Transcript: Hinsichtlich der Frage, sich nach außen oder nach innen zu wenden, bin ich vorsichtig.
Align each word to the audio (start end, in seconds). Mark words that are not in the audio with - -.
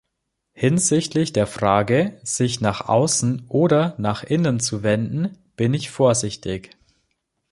Hinsichtlich 0.53 1.31
der 1.31 1.45
Frage, 1.45 2.19
sich 2.23 2.59
nach 2.59 2.89
außen 2.89 3.45
oder 3.49 3.93
nach 3.99 4.23
innen 4.23 4.59
zu 4.59 4.81
wenden, 4.81 5.37
bin 5.55 5.75
ich 5.75 5.91
vorsichtig. 5.91 6.71